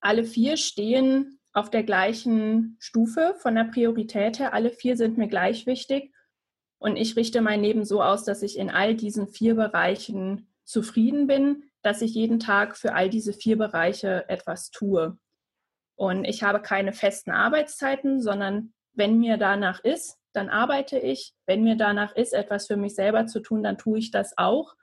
Alle 0.00 0.24
vier 0.24 0.56
stehen 0.56 1.38
auf 1.52 1.70
der 1.70 1.84
gleichen 1.84 2.76
Stufe 2.80 3.34
von 3.38 3.54
der 3.54 3.64
Priorität 3.64 4.38
her. 4.38 4.54
Alle 4.54 4.70
vier 4.70 4.96
sind 4.96 5.18
mir 5.18 5.28
gleich 5.28 5.66
wichtig. 5.66 6.12
Und 6.78 6.96
ich 6.96 7.14
richte 7.14 7.40
mein 7.40 7.62
Leben 7.62 7.84
so 7.84 8.02
aus, 8.02 8.24
dass 8.24 8.42
ich 8.42 8.58
in 8.58 8.70
all 8.70 8.96
diesen 8.96 9.28
vier 9.28 9.54
Bereichen 9.54 10.48
zufrieden 10.64 11.26
bin, 11.26 11.64
dass 11.82 12.02
ich 12.02 12.14
jeden 12.14 12.40
Tag 12.40 12.76
für 12.76 12.94
all 12.94 13.10
diese 13.10 13.32
vier 13.32 13.58
Bereiche 13.58 14.28
etwas 14.28 14.70
tue. 14.70 15.18
Und 15.94 16.24
ich 16.24 16.42
habe 16.42 16.60
keine 16.62 16.92
festen 16.92 17.30
Arbeitszeiten, 17.30 18.20
sondern 18.20 18.72
wenn 18.94 19.18
mir 19.18 19.36
danach 19.36 19.84
ist, 19.84 20.18
dann 20.32 20.48
arbeite 20.48 20.98
ich. 20.98 21.34
Wenn 21.46 21.62
mir 21.62 21.76
danach 21.76 22.14
ist, 22.16 22.32
etwas 22.32 22.66
für 22.66 22.76
mich 22.76 22.94
selber 22.94 23.26
zu 23.26 23.40
tun, 23.40 23.62
dann 23.62 23.78
tue 23.78 23.98
ich 23.98 24.10
das 24.10 24.36
auch, 24.36 24.74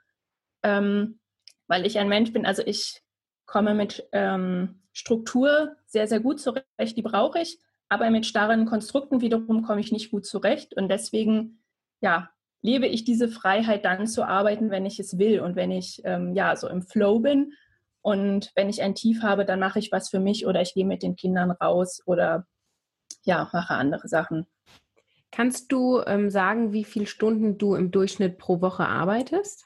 ähm, 0.62 1.20
weil 1.66 1.86
ich 1.86 1.98
ein 1.98 2.08
Mensch 2.08 2.32
bin. 2.32 2.46
Also 2.46 2.62
ich 2.64 3.02
komme 3.46 3.74
mit 3.74 4.08
ähm, 4.12 4.82
Struktur 4.92 5.76
sehr, 5.86 6.06
sehr 6.06 6.20
gut 6.20 6.40
zurecht, 6.40 6.96
die 6.96 7.02
brauche 7.02 7.40
ich, 7.40 7.58
aber 7.88 8.10
mit 8.10 8.26
starren 8.26 8.66
Konstrukten 8.66 9.20
wiederum 9.20 9.62
komme 9.62 9.80
ich 9.80 9.92
nicht 9.92 10.10
gut 10.10 10.26
zurecht 10.26 10.74
und 10.74 10.88
deswegen, 10.88 11.62
ja, 12.00 12.30
lebe 12.62 12.86
ich 12.86 13.04
diese 13.04 13.28
Freiheit 13.28 13.84
dann 13.84 14.06
zu 14.06 14.24
arbeiten, 14.24 14.70
wenn 14.70 14.86
ich 14.86 15.00
es 15.00 15.18
will 15.18 15.40
und 15.40 15.56
wenn 15.56 15.70
ich, 15.70 16.02
ähm, 16.04 16.34
ja, 16.34 16.54
so 16.56 16.68
im 16.68 16.82
Flow 16.82 17.20
bin 17.20 17.54
und 18.02 18.52
wenn 18.54 18.68
ich 18.68 18.82
ein 18.82 18.94
Tief 18.94 19.22
habe, 19.22 19.44
dann 19.44 19.60
mache 19.60 19.78
ich 19.78 19.92
was 19.92 20.10
für 20.10 20.20
mich 20.20 20.46
oder 20.46 20.60
ich 20.60 20.74
gehe 20.74 20.86
mit 20.86 21.02
den 21.02 21.16
Kindern 21.16 21.50
raus 21.50 22.02
oder 22.06 22.46
ja, 23.22 23.48
mache 23.52 23.74
andere 23.74 24.08
Sachen. 24.08 24.46
Kannst 25.32 25.70
du 25.70 26.00
ähm, 26.06 26.28
sagen, 26.30 26.72
wie 26.72 26.84
viele 26.84 27.06
Stunden 27.06 27.56
du 27.56 27.74
im 27.74 27.90
Durchschnitt 27.90 28.38
pro 28.38 28.60
Woche 28.60 28.86
arbeitest? 28.86 29.64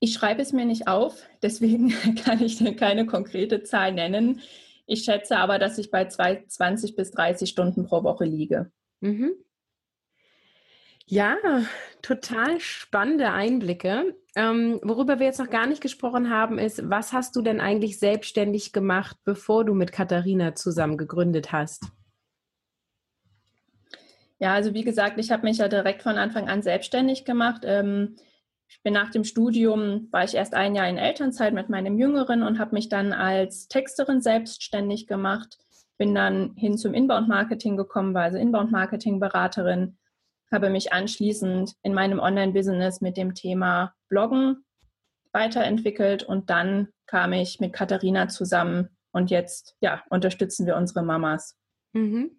Ich 0.00 0.12
schreibe 0.12 0.42
es 0.42 0.52
mir 0.52 0.64
nicht 0.64 0.86
auf, 0.86 1.22
deswegen 1.42 1.90
kann 2.24 2.42
ich 2.42 2.64
keine 2.76 3.06
konkrete 3.06 3.62
Zahl 3.62 3.92
nennen. 3.92 4.40
Ich 4.86 5.04
schätze 5.04 5.36
aber, 5.36 5.58
dass 5.58 5.78
ich 5.78 5.90
bei 5.90 6.06
20 6.06 6.96
bis 6.96 7.10
30 7.10 7.50
Stunden 7.50 7.84
pro 7.84 8.02
Woche 8.04 8.24
liege. 8.24 8.70
Mhm. 9.00 9.32
Ja, 11.10 11.36
total 12.02 12.60
spannende 12.60 13.30
Einblicke. 13.30 14.14
Ähm, 14.36 14.78
worüber 14.82 15.18
wir 15.18 15.26
jetzt 15.26 15.40
noch 15.40 15.48
gar 15.48 15.66
nicht 15.66 15.80
gesprochen 15.80 16.28
haben, 16.28 16.58
ist, 16.58 16.88
was 16.88 17.14
hast 17.14 17.34
du 17.34 17.40
denn 17.40 17.60
eigentlich 17.60 17.98
selbstständig 17.98 18.74
gemacht, 18.74 19.16
bevor 19.24 19.64
du 19.64 19.72
mit 19.72 19.90
Katharina 19.90 20.54
zusammen 20.54 20.98
gegründet 20.98 21.50
hast? 21.50 21.84
Ja, 24.38 24.54
also 24.54 24.72
wie 24.74 24.84
gesagt, 24.84 25.18
ich 25.18 25.30
habe 25.30 25.42
mich 25.42 25.58
ja 25.58 25.68
direkt 25.68 26.02
von 26.02 26.16
Anfang 26.16 26.48
an 26.48 26.62
selbstständig 26.62 27.24
gemacht. 27.24 27.62
Ähm, 27.64 28.16
ich 28.68 28.82
bin 28.82 28.92
nach 28.92 29.10
dem 29.10 29.24
Studium, 29.24 30.08
war 30.10 30.24
ich 30.24 30.34
erst 30.34 30.54
ein 30.54 30.74
Jahr 30.74 30.88
in 30.88 30.98
Elternzeit 30.98 31.54
mit 31.54 31.70
meinem 31.70 31.98
Jüngeren 31.98 32.42
und 32.42 32.58
habe 32.58 32.74
mich 32.74 32.88
dann 32.88 33.12
als 33.12 33.66
Texterin 33.68 34.20
selbstständig 34.20 35.06
gemacht. 35.06 35.58
Bin 35.96 36.14
dann 36.14 36.54
hin 36.54 36.78
zum 36.78 36.94
Inbound-Marketing 36.94 37.76
gekommen, 37.76 38.14
war 38.14 38.24
also 38.24 38.38
Inbound-Marketing-Beraterin, 38.38 39.96
habe 40.52 40.70
mich 40.70 40.92
anschließend 40.92 41.74
in 41.82 41.94
meinem 41.94 42.20
Online-Business 42.20 43.00
mit 43.00 43.16
dem 43.16 43.34
Thema 43.34 43.94
Bloggen 44.08 44.64
weiterentwickelt 45.32 46.22
und 46.22 46.50
dann 46.50 46.88
kam 47.06 47.32
ich 47.32 47.58
mit 47.58 47.72
Katharina 47.72 48.28
zusammen 48.28 48.90
und 49.12 49.30
jetzt 49.30 49.76
ja, 49.80 50.02
unterstützen 50.10 50.66
wir 50.66 50.76
unsere 50.76 51.02
Mamas. 51.02 51.56
Mhm. 51.92 52.37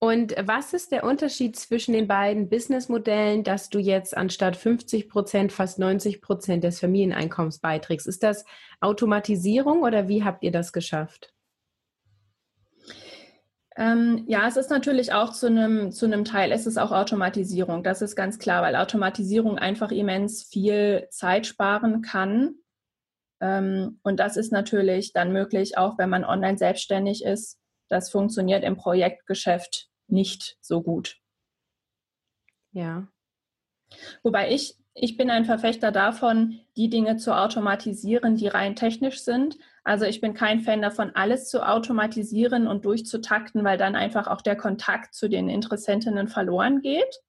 Und 0.00 0.34
was 0.40 0.74
ist 0.74 0.92
der 0.92 1.02
Unterschied 1.02 1.56
zwischen 1.56 1.92
den 1.92 2.06
beiden 2.06 2.48
Businessmodellen, 2.48 3.42
dass 3.42 3.68
du 3.68 3.80
jetzt 3.80 4.16
anstatt 4.16 4.54
50 4.54 5.08
Prozent 5.08 5.52
fast 5.52 5.80
90 5.80 6.22
Prozent 6.22 6.62
des 6.62 6.78
Familieneinkommens 6.78 7.58
beiträgst? 7.58 8.06
Ist 8.06 8.22
das 8.22 8.44
Automatisierung 8.80 9.82
oder 9.82 10.06
wie 10.06 10.22
habt 10.22 10.44
ihr 10.44 10.52
das 10.52 10.72
geschafft? 10.72 11.34
Ähm, 13.76 14.24
ja, 14.28 14.46
es 14.46 14.56
ist 14.56 14.70
natürlich 14.70 15.12
auch 15.12 15.32
zu 15.32 15.46
einem, 15.46 15.90
zu 15.92 16.08
Teil, 16.24 16.50
es 16.52 16.66
ist 16.66 16.78
auch 16.78 16.90
Automatisierung, 16.90 17.84
das 17.84 18.02
ist 18.02 18.16
ganz 18.16 18.40
klar, 18.40 18.62
weil 18.62 18.74
Automatisierung 18.74 19.56
einfach 19.56 19.92
immens 19.92 20.48
viel 20.48 21.06
Zeit 21.10 21.46
sparen 21.46 22.02
kann. 22.02 22.56
Ähm, 23.40 24.00
und 24.02 24.18
das 24.18 24.36
ist 24.36 24.52
natürlich 24.52 25.12
dann 25.12 25.32
möglich, 25.32 25.78
auch 25.78 25.96
wenn 25.98 26.10
man 26.10 26.24
online 26.24 26.58
selbstständig 26.58 27.24
ist. 27.24 27.57
Das 27.88 28.10
funktioniert 28.10 28.64
im 28.64 28.76
Projektgeschäft 28.76 29.88
nicht 30.06 30.56
so 30.60 30.82
gut. 30.82 31.16
Ja. 32.72 33.08
Wobei 34.22 34.52
ich, 34.52 34.76
ich 34.94 35.16
bin 35.16 35.30
ein 35.30 35.44
Verfechter 35.44 35.92
davon, 35.92 36.60
die 36.76 36.90
Dinge 36.90 37.16
zu 37.16 37.36
automatisieren, 37.36 38.36
die 38.36 38.48
rein 38.48 38.76
technisch 38.76 39.20
sind. 39.20 39.58
Also 39.84 40.04
ich 40.04 40.20
bin 40.20 40.34
kein 40.34 40.60
Fan 40.60 40.82
davon, 40.82 41.12
alles 41.14 41.48
zu 41.48 41.66
automatisieren 41.66 42.66
und 42.66 42.84
durchzutakten, 42.84 43.64
weil 43.64 43.78
dann 43.78 43.96
einfach 43.96 44.26
auch 44.26 44.42
der 44.42 44.56
Kontakt 44.56 45.14
zu 45.14 45.28
den 45.28 45.48
Interessentinnen 45.48 46.28
verloren 46.28 46.82
geht. 46.82 47.22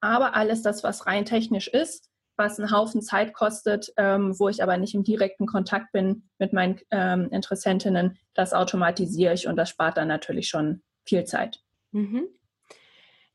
Aber 0.00 0.34
alles 0.34 0.62
das, 0.62 0.82
was 0.82 1.06
rein 1.06 1.24
technisch 1.24 1.68
ist, 1.68 2.10
was 2.36 2.58
einen 2.58 2.70
Haufen 2.70 3.02
Zeit 3.02 3.34
kostet, 3.34 3.92
ähm, 3.96 4.38
wo 4.38 4.48
ich 4.48 4.62
aber 4.62 4.76
nicht 4.76 4.94
im 4.94 5.04
direkten 5.04 5.46
Kontakt 5.46 5.92
bin 5.92 6.28
mit 6.38 6.52
meinen 6.52 6.80
ähm, 6.90 7.28
Interessentinnen, 7.30 8.18
das 8.34 8.52
automatisiere 8.52 9.34
ich 9.34 9.46
und 9.46 9.56
das 9.56 9.70
spart 9.70 9.96
dann 9.96 10.08
natürlich 10.08 10.48
schon 10.48 10.82
viel 11.04 11.24
Zeit. 11.24 11.60
Mhm. 11.92 12.28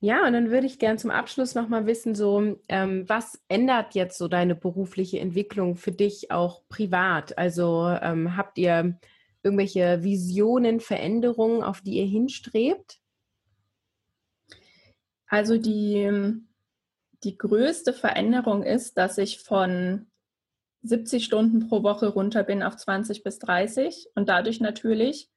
Ja, 0.01 0.25
und 0.25 0.31
dann 0.31 0.49
würde 0.49 0.65
ich 0.65 0.79
gern 0.79 0.97
zum 0.97 1.11
Abschluss 1.11 1.55
nochmal 1.55 1.85
wissen, 1.85 2.15
so, 2.15 2.57
ähm, 2.69 3.07
was 3.07 3.41
ändert 3.49 3.95
jetzt 3.95 4.17
so 4.17 4.29
deine 4.29 4.55
berufliche 4.55 5.19
Entwicklung 5.19 5.75
für 5.75 5.91
dich 5.91 6.31
auch 6.31 6.61
privat? 6.69 7.37
Also 7.37 7.87
ähm, 8.01 8.37
habt 8.37 8.57
ihr 8.57 8.97
irgendwelche 9.43 10.01
Visionen, 10.01 10.79
Veränderungen, 10.79 11.63
auf 11.63 11.81
die 11.81 11.97
ihr 11.97 12.05
hinstrebt? 12.05 12.99
Also 15.27 15.57
die, 15.57 16.41
die 17.23 17.37
größte 17.37 17.93
Veränderung 17.93 18.63
ist, 18.63 18.97
dass 18.97 19.17
ich 19.17 19.39
von 19.39 20.07
70 20.83 21.25
Stunden 21.25 21.67
pro 21.67 21.83
Woche 21.83 22.07
runter 22.07 22.43
bin 22.43 22.63
auf 22.63 22.77
20 22.77 23.23
bis 23.23 23.39
30 23.39 24.07
und 24.15 24.29
dadurch 24.29 24.61
natürlich 24.61 25.29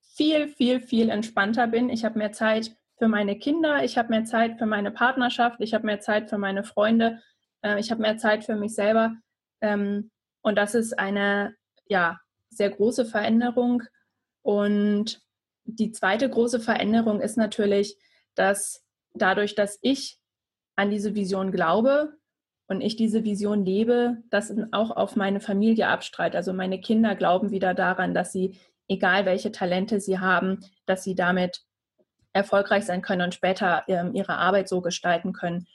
viel, 0.00 0.48
viel, 0.48 0.80
viel 0.80 1.08
entspannter 1.08 1.66
bin. 1.66 1.88
Ich 1.88 2.04
habe 2.04 2.18
mehr 2.18 2.32
Zeit 2.32 2.76
für 2.98 3.08
meine 3.08 3.38
Kinder, 3.38 3.82
ich 3.82 3.98
habe 3.98 4.10
mehr 4.10 4.24
Zeit 4.24 4.58
für 4.58 4.66
meine 4.66 4.90
Partnerschaft, 4.90 5.60
ich 5.60 5.74
habe 5.74 5.86
mehr 5.86 6.00
Zeit 6.00 6.28
für 6.28 6.38
meine 6.38 6.62
Freunde, 6.62 7.20
äh, 7.62 7.80
ich 7.80 7.90
habe 7.90 8.02
mehr 8.02 8.18
Zeit 8.18 8.44
für 8.44 8.56
mich 8.56 8.74
selber. 8.74 9.16
Ähm, 9.60 10.10
und 10.42 10.56
das 10.56 10.74
ist 10.74 10.98
eine 10.98 11.56
ja, 11.86 12.20
sehr 12.50 12.70
große 12.70 13.06
Veränderung. 13.06 13.82
Und 14.42 15.22
die 15.64 15.92
zweite 15.92 16.28
große 16.28 16.60
Veränderung 16.60 17.20
ist 17.20 17.36
natürlich, 17.36 17.96
dass 18.34 18.84
dadurch, 19.14 19.54
dass 19.54 19.78
ich 19.82 20.19
an 20.80 20.90
diese 20.90 21.14
Vision 21.14 21.52
glaube 21.52 22.14
und 22.66 22.80
ich 22.80 22.96
diese 22.96 23.22
Vision 23.22 23.66
lebe, 23.66 24.16
das 24.30 24.50
auch 24.72 24.90
auf 24.90 25.14
meine 25.14 25.40
Familie 25.40 25.88
abstrahlt. 25.88 26.34
Also 26.34 26.54
meine 26.54 26.80
Kinder 26.80 27.14
glauben 27.14 27.50
wieder 27.50 27.74
daran, 27.74 28.14
dass 28.14 28.32
sie 28.32 28.58
egal 28.88 29.26
welche 29.26 29.52
Talente 29.52 30.00
sie 30.00 30.20
haben, 30.20 30.60
dass 30.86 31.04
sie 31.04 31.14
damit 31.14 31.60
erfolgreich 32.32 32.86
sein 32.86 33.02
können 33.02 33.22
und 33.22 33.34
später 33.34 33.84
ähm, 33.88 34.14
ihre 34.14 34.36
Arbeit 34.38 34.70
so 34.70 34.80
gestalten 34.80 35.34
können. 35.34 35.66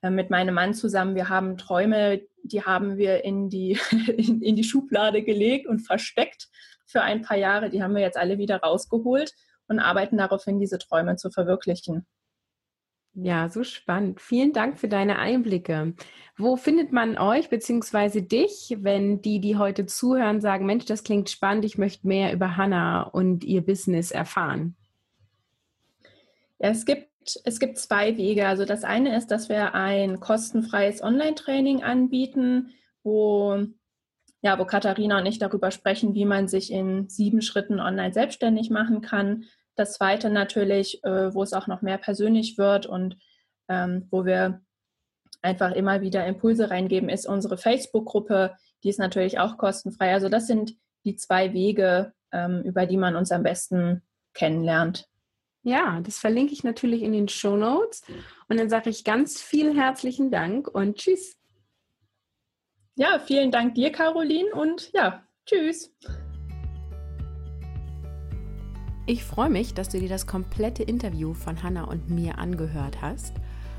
Äh, 0.00 0.10
mit 0.10 0.30
meinem 0.30 0.54
Mann 0.54 0.74
zusammen, 0.74 1.16
wir 1.16 1.28
haben 1.28 1.58
Träume, 1.58 2.22
die 2.44 2.62
haben 2.62 2.96
wir 2.98 3.24
in 3.24 3.50
die, 3.50 3.80
in, 4.16 4.42
in 4.42 4.54
die 4.54 4.64
Schublade 4.64 5.24
gelegt 5.24 5.66
und 5.66 5.80
versteckt 5.80 6.48
für 6.86 7.02
ein 7.02 7.22
paar 7.22 7.36
Jahre. 7.36 7.68
Die 7.68 7.82
haben 7.82 7.96
wir 7.96 8.02
jetzt 8.02 8.16
alle 8.16 8.38
wieder 8.38 8.58
rausgeholt 8.58 9.34
und 9.66 9.80
arbeiten 9.80 10.18
darauf 10.18 10.44
hin, 10.44 10.60
diese 10.60 10.78
Träume 10.78 11.16
zu 11.16 11.32
verwirklichen. 11.32 12.06
Ja, 13.14 13.50
so 13.50 13.62
spannend. 13.62 14.20
Vielen 14.20 14.52
Dank 14.52 14.78
für 14.78 14.88
deine 14.88 15.18
Einblicke. 15.18 15.94
Wo 16.38 16.56
findet 16.56 16.92
man 16.92 17.18
euch 17.18 17.50
bzw. 17.50 18.22
dich, 18.22 18.78
wenn 18.80 19.20
die, 19.20 19.38
die 19.38 19.56
heute 19.56 19.84
zuhören, 19.84 20.40
sagen, 20.40 20.64
Mensch, 20.64 20.86
das 20.86 21.04
klingt 21.04 21.28
spannend, 21.28 21.66
ich 21.66 21.76
möchte 21.76 22.06
mehr 22.06 22.32
über 22.32 22.56
Hannah 22.56 23.02
und 23.02 23.44
ihr 23.44 23.60
Business 23.60 24.12
erfahren? 24.12 24.76
Ja, 26.58 26.70
es 26.70 26.86
gibt 26.86 27.08
es 27.44 27.60
gibt 27.60 27.78
zwei 27.78 28.16
Wege. 28.16 28.48
Also 28.48 28.64
das 28.64 28.84
eine 28.84 29.16
ist, 29.16 29.28
dass 29.28 29.48
wir 29.48 29.74
ein 29.74 30.20
kostenfreies 30.20 31.02
Online-Training 31.02 31.82
anbieten, 31.82 32.70
wo 33.02 33.66
ja, 34.44 34.58
wo 34.58 34.64
Katharina 34.64 35.18
und 35.18 35.26
ich 35.26 35.38
darüber 35.38 35.70
sprechen, 35.70 36.14
wie 36.14 36.24
man 36.24 36.48
sich 36.48 36.72
in 36.72 37.08
sieben 37.08 37.42
Schritten 37.42 37.78
online 37.78 38.12
selbstständig 38.12 38.70
machen 38.70 39.00
kann. 39.00 39.44
Das 39.82 39.94
zweite 39.94 40.30
natürlich, 40.30 41.02
äh, 41.02 41.34
wo 41.34 41.42
es 41.42 41.52
auch 41.52 41.66
noch 41.66 41.82
mehr 41.82 41.98
persönlich 41.98 42.56
wird 42.56 42.86
und 42.86 43.16
ähm, 43.68 44.06
wo 44.12 44.24
wir 44.24 44.62
einfach 45.42 45.72
immer 45.72 46.02
wieder 46.02 46.24
Impulse 46.24 46.70
reingeben, 46.70 47.08
ist 47.08 47.26
unsere 47.26 47.58
Facebook-Gruppe. 47.58 48.54
Die 48.84 48.90
ist 48.90 49.00
natürlich 49.00 49.40
auch 49.40 49.58
kostenfrei. 49.58 50.12
Also 50.12 50.28
das 50.28 50.46
sind 50.46 50.76
die 51.04 51.16
zwei 51.16 51.52
Wege, 51.52 52.12
ähm, 52.30 52.62
über 52.62 52.86
die 52.86 52.96
man 52.96 53.16
uns 53.16 53.32
am 53.32 53.42
besten 53.42 54.02
kennenlernt. 54.34 55.08
Ja, 55.64 56.00
das 56.00 56.20
verlinke 56.20 56.52
ich 56.52 56.62
natürlich 56.62 57.02
in 57.02 57.12
den 57.12 57.26
Show 57.26 57.56
Notes. 57.56 58.04
Und 58.48 58.60
dann 58.60 58.70
sage 58.70 58.88
ich 58.88 59.02
ganz 59.02 59.42
vielen 59.42 59.76
herzlichen 59.76 60.30
Dank 60.30 60.68
und 60.68 60.98
tschüss. 60.98 61.36
Ja, 62.94 63.18
vielen 63.18 63.50
Dank 63.50 63.74
dir, 63.74 63.90
Caroline, 63.90 64.54
und 64.54 64.92
ja, 64.92 65.26
tschüss. 65.44 65.92
Ich 69.04 69.24
freue 69.24 69.50
mich, 69.50 69.74
dass 69.74 69.88
du 69.88 69.98
dir 69.98 70.08
das 70.08 70.28
komplette 70.28 70.84
Interview 70.84 71.34
von 71.34 71.60
Hanna 71.64 71.84
und 71.84 72.08
mir 72.08 72.38
angehört 72.38 73.02
hast 73.02 73.34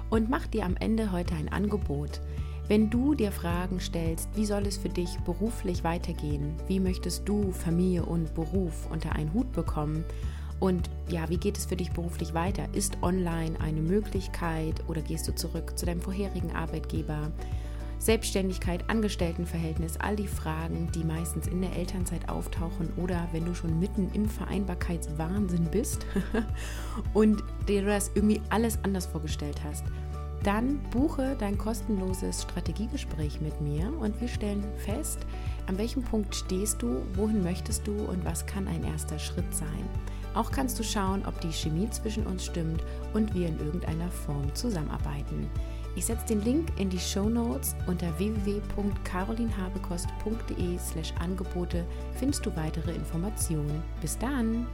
und 0.10 0.30
mach 0.30 0.48
dir 0.48 0.66
am 0.66 0.76
Ende 0.76 1.14
heute 1.14 1.34
ein 1.36 1.48
Angebot. 1.48 2.20
Wenn 2.68 2.90
du 2.90 3.16
dir 3.16 3.32
Fragen 3.32 3.80
stellst, 3.80 4.28
wie 4.36 4.46
soll 4.46 4.68
es 4.68 4.76
für 4.76 4.90
dich 4.90 5.18
beruflich 5.20 5.86
weitergehen? 5.86 6.54
Wie 6.68 6.82
möchtest 6.82 7.28
du 7.28 7.54
Familie 7.54 8.06
und 8.06 8.34
Beruf 8.34 8.90
unter 8.92 9.14
einen 9.14 9.34
Hut 9.34 9.50
bekommen? 9.54 10.04
Und 10.60 10.90
ja, 11.08 11.30
wie 11.30 11.38
geht 11.38 11.58
es 11.58 11.66
für 11.66 11.78
dich 11.78 11.92
beruflich 11.92 12.34
weiter? 12.34 12.68
Ist 12.74 12.98
online 13.02 13.58
eine 13.62 13.82
Möglichkeit 13.82 14.84
oder 14.90 15.02
gehst 15.02 15.26
du 15.30 15.36
zurück 15.36 15.78
zu 15.78 15.86
deinem 15.86 16.02
vorherigen 16.02 16.52
Arbeitgeber? 16.52 17.32
Selbstständigkeit, 18.04 18.89
Angestelltenverhältnis, 18.89 19.96
all 19.98 20.18
die 20.18 20.28
Fragen, 20.28 20.92
die 20.94 21.06
meistens 21.06 21.48
in 21.48 21.62
der 21.62 21.74
Elternzeit 21.74 22.28
auftauchen 22.28 22.92
oder 22.98 23.30
wenn 23.32 23.46
du 23.46 23.56
schon 23.56 23.80
mitten 23.80 24.12
im 24.13 24.28
Vereinbarkeitswahnsinn 24.28 25.70
bist 25.72 26.06
und 27.13 27.42
dir 27.70 27.86
das 27.86 28.12
irgendwie 28.13 28.42
alles 28.50 28.78
anders 28.84 29.06
vorgestellt 29.06 29.62
hast, 29.63 29.86
dann 30.44 30.80
buche 30.92 31.38
dein 31.39 31.58
kostenloses 31.58 32.42
Strategiegespräch 32.42 33.39
mit 33.39 33.62
mir 33.62 33.98
und 33.98 34.20
wir 34.20 34.28
stellen 34.28 34.66
fest, 34.80 35.20
an 35.68 35.78
welchem 35.78 36.04
Punkt 36.04 36.36
stehst 36.36 36.82
du, 36.82 37.04
wohin 37.16 37.42
möchtest 37.42 37.88
du 37.88 37.94
und 37.94 38.26
was 38.26 38.46
kann 38.46 38.68
ein 38.68 38.84
erster 38.84 39.18
Schritt 39.18 39.56
sein. 39.56 39.89
Auch 40.34 40.52
kannst 40.52 40.78
du 40.78 40.84
schauen, 40.84 41.24
ob 41.26 41.39
die 41.39 41.54
Chemie 41.54 41.89
zwischen 41.89 42.28
uns 42.28 42.44
stimmt 42.44 42.84
und 43.13 43.34
wir 43.34 43.48
in 43.48 43.60
irgendeiner 43.60 44.10
Form 44.10 44.54
zusammenarbeiten. 44.54 45.50
Ich 45.95 46.06
setze 46.06 46.25
den 46.25 46.41
Link 46.41 46.69
in 46.79 46.89
die 46.89 46.99
Show 46.99 47.29
Notes 47.29 47.75
unter 47.86 48.17
www.carolinhabekost.de 48.17 50.79
slash 50.79 51.13
Angebote 51.19 51.86
findest 52.15 52.43
du 52.45 52.56
weitere 52.56 52.95
Informationen. 52.95 53.84
Bis 54.01 54.17
dann! 54.17 54.65